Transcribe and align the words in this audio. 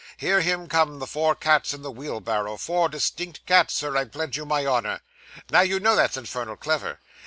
'Hear 0.17 0.41
him 0.41 0.67
come 0.67 0.97
the 0.97 1.05
four 1.05 1.35
cats 1.35 1.75
in 1.75 1.83
the 1.83 1.91
wheel 1.91 2.21
barrow 2.21 2.57
four 2.57 2.89
distinct 2.89 3.45
cats, 3.45 3.75
sir, 3.75 3.95
I 3.95 4.05
pledge 4.05 4.35
you 4.35 4.47
my 4.47 4.65
honour. 4.65 5.01
Now 5.51 5.61
you 5.61 5.79
know 5.79 5.95
that's 5.95 6.17
infernal 6.17 6.55
clever! 6.57 6.97